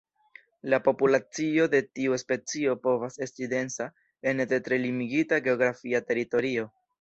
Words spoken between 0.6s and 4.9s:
La populacio de tiu specio povas esti densa ene de tre